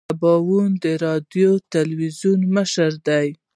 [0.01, 0.71] د سباوون
[1.05, 3.27] راډیو تلویزون مشر دی.